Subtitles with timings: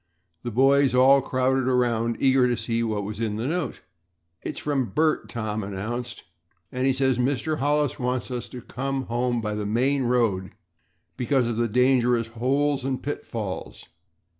[0.41, 3.81] The boys all crowded around, eager to see what was in the note.
[4.41, 6.23] "It's from Bert," Tom announced,
[6.71, 7.59] "and he says that Mr.
[7.59, 10.53] Hollis wants us to come home by the main road
[11.17, 13.85] because of the dangerous holes and pitfalls.